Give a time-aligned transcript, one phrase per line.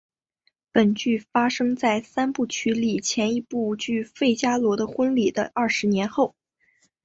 [0.71, 6.35] 本剧发生在三部曲里前一部剧费加罗的婚礼的二十年后。